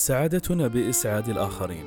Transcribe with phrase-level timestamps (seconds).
[0.00, 1.84] سعادتنا بإسعاد الآخرين.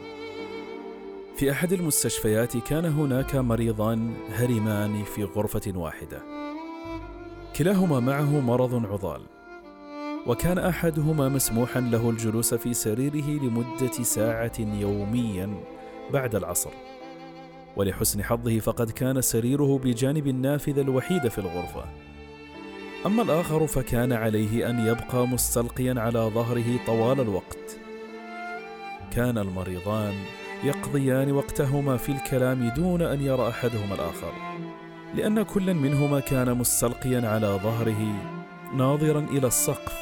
[1.38, 6.22] في أحد المستشفيات كان هناك مريضان هرمان في غرفة واحدة.
[7.56, 9.22] كلاهما معه مرض عضال.
[10.28, 15.64] وكان أحدهما مسموحا له الجلوس في سريره لمدة ساعة يوميا
[16.14, 16.72] بعد العصر.
[17.76, 21.86] ولحسن حظه فقد كان سريره بجانب النافذة الوحيدة في الغرفة.
[23.06, 27.83] أما الآخر فكان عليه أن يبقى مستلقيا على ظهره طوال الوقت.
[29.16, 30.14] كان المريضان
[30.64, 34.34] يقضيان وقتهما في الكلام دون أن يرى أحدهما الآخر
[35.16, 38.06] لأن كل منهما كان مستلقيا على ظهره
[38.76, 39.94] ناظرا إلى السقف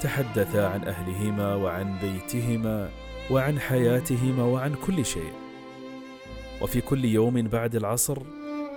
[0.00, 2.88] تحدثا عن أهلهما وعن بيتهما
[3.30, 5.32] وعن حياتهما وعن كل شيء.
[6.62, 8.18] وفي كل يوم بعد العصر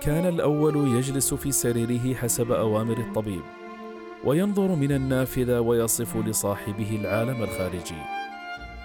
[0.02, 3.42] كان الأول يجلس في سريره حسب أوامر الطبيب
[4.24, 8.25] وينظر من النافذة ويصف لصاحبه العالم الخارجي.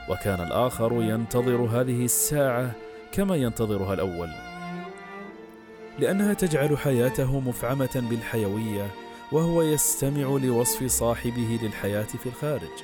[0.09, 2.71] وكان الآخر ينتظر هذه الساعة
[3.11, 4.29] كما ينتظرها الأول.
[5.99, 8.87] لأنها تجعل حياته مفعمة بالحيوية
[9.31, 12.83] وهو يستمع لوصف صاحبه للحياة في الخارج.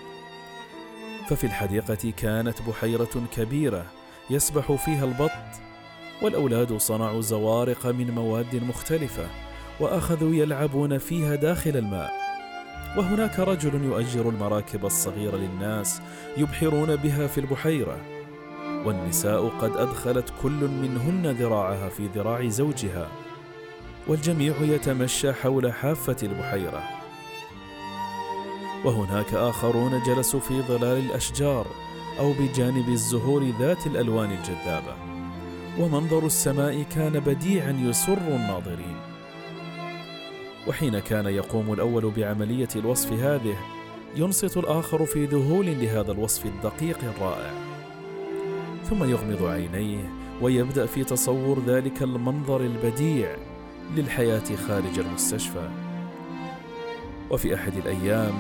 [1.30, 3.86] ففي الحديقة كانت بحيرة كبيرة
[4.30, 5.32] يسبح فيها البط
[6.22, 9.28] والأولاد صنعوا زوارق من مواد مختلفة
[9.80, 12.27] وأخذوا يلعبون فيها داخل الماء.
[12.98, 16.02] وهناك رجل يؤجر المراكب الصغيرة للناس
[16.38, 17.98] يبحرون بها في البحيرة
[18.86, 23.08] والنساء قد أدخلت كل منهن ذراعها في ذراع زوجها
[24.08, 26.84] والجميع يتمشى حول حافة البحيرة.
[28.86, 31.68] وهناك آخرون جلسوا في ظلال الأشجار
[32.20, 34.96] أو بجانب الزهور ذات الألوان الجذابة
[35.80, 39.17] ومنظر السماء كان بديعا يسر الناظرين.
[40.68, 43.56] وحين كان يقوم الأول بعملية الوصف هذه
[44.16, 47.52] ينصت الآخر في ذهول لهذا الوصف الدقيق الرائع.
[48.90, 50.10] ثم يغمض عينيه
[50.42, 53.36] ويبدأ في تصور ذلك المنظر البديع
[53.96, 55.70] للحياة خارج المستشفى.
[57.30, 58.34] وفي أحد الأيام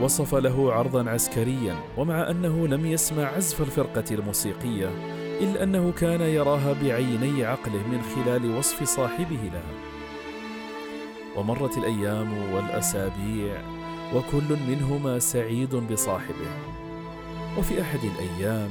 [0.00, 4.88] وصف له عرضا عسكريا ومع أنه لم يسمع عزف الفرقة الموسيقية
[5.40, 9.89] إلا أنه كان يراها بعيني عقله من خلال وصف صاحبه لها.
[11.36, 13.62] ومرت الأيام والأسابيع
[14.14, 16.50] وكل منهما سعيد بصاحبه.
[17.58, 18.70] وفي أحد الأيام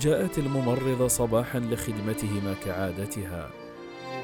[0.00, 3.50] جاءت الممرضة صباحا لخدمتهما كعادتها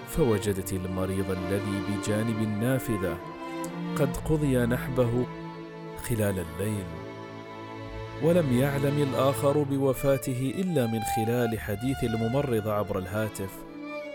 [0.09, 3.19] فوجدت المريض الذي بجانب النافذة
[3.97, 5.27] قد قضي نحبه
[6.09, 6.85] خلال الليل.
[8.23, 13.51] ولم يعلم الآخر بوفاته إلا من خلال حديث الممرضة عبر الهاتف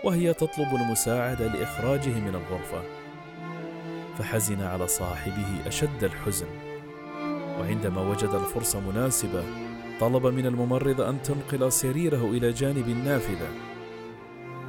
[0.04, 2.99] وهي تطلب المساعدة لإخراجه من الغرفة.
[4.20, 6.46] فحزن على صاحبه أشد الحزن.
[7.60, 9.44] وعندما وجد الفرصه مناسبة
[10.00, 13.48] طلب من الممرض أن تنقل سريره إلى جانب النافذة.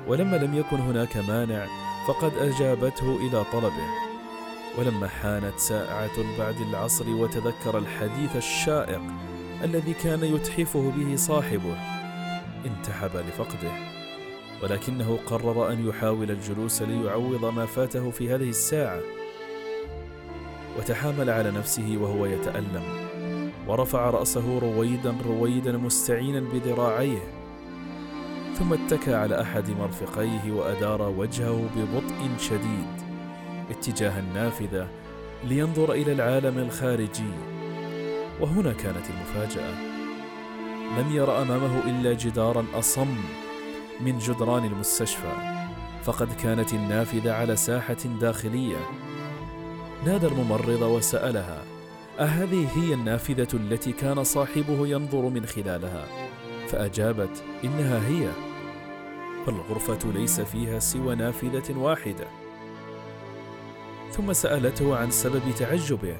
[0.07, 1.67] ولما لم يكن هناك مانع
[2.07, 3.87] فقد أجابته إلى طلبه.
[4.79, 9.01] ولما حانت ساعة بعد العصر وتذكر الحديث الشائق
[9.63, 11.75] الذي كان يتحفه به صاحبه
[12.65, 13.71] انتحب لفقده.
[14.63, 18.99] ولكنه قرر أن يحاول الجلوس ليعوض ما فاته في هذه الساعة.
[20.77, 22.83] وتحامل على نفسه وهو يتألم.
[23.67, 27.41] ورفع رأسه رويدا رويدا مستعينا بذراعيه.
[28.59, 33.01] ثم اتكى على أحد مرفقيه وأدار وجهه ببطء شديد.
[33.69, 34.87] اتجاه النافذة
[35.43, 37.31] لينظر إلى العالم الخارجي.
[38.41, 39.73] وهنا كانت المفاجأة.
[40.99, 43.15] لم ير أمامه إلا جدارا أصم
[44.01, 45.61] من جدران المستشفى.
[46.03, 48.77] فقد كانت النافذة على ساحة داخلية.
[50.05, 51.63] نادى الممرض وسألها
[52.19, 56.05] أهذه هي النافذة التي كان صاحبه ينظر من خلالها؟
[56.67, 58.29] فأجابت إنها هي.
[59.45, 62.27] فالغرفة ليس فيها سوى نافذة واحدة.
[64.11, 66.15] ثم سألته عن سبب تعجبه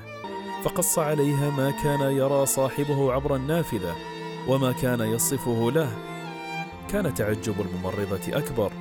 [0.63, 3.95] فقص عليها ما كان يرى صاحبه عبر النافذة
[4.47, 5.91] وما كان يصفه له.
[6.89, 8.71] كان تعجب الممرضة أكبر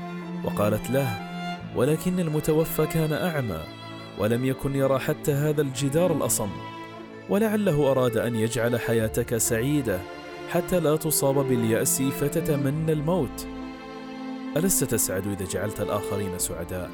[0.45, 1.31] وقالت له
[1.77, 3.80] ولكن المتوفى كان أعمى.
[4.19, 6.49] ولم يكن يرى حتى هذا الجدار الأصم.
[7.29, 10.01] ولعله أراد أن يجعل حياتك سعيدة
[10.51, 13.47] حتى لا تصاب باليأس فتتمنى الموت.
[14.57, 16.91] ألست تسعد إذا جعلت الآخرين سعداء؟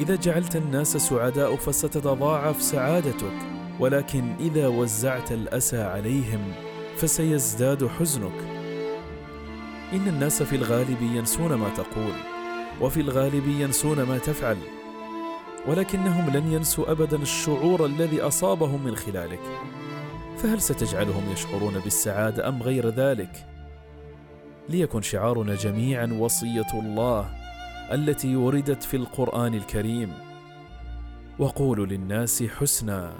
[0.00, 3.38] إذا جعلت الناس سعداء فستتضاعف سعادتك
[3.80, 6.52] ولكن إذا وزعت الأسى عليهم
[6.96, 8.38] فسيزداد حزنك.
[9.92, 12.12] إن الناس في الغالب ينسون ما تقول
[12.80, 14.56] وفي الغالب ينسون ما تفعل.
[15.68, 19.40] ولكنهم لن ينسوا ابدا الشعور الذي أصابهم من خلالك.
[20.38, 23.46] فهل ستجعلهم يشعرون بالسعادة أم غير ذلك؟
[24.68, 27.30] ليكن شعارنا جميعا وصية الله
[27.92, 30.12] التي وردت في القرآن الكريم.
[31.38, 33.12] وقولوا للناس حسنا.